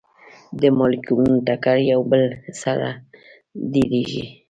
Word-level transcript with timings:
د 0.61 0.63
مالیکولونو 0.77 1.35
ټکر 1.47 1.77
یو 1.91 2.01
بل 2.11 2.23
سره 2.63 2.87
ډیریږي. 3.71 4.25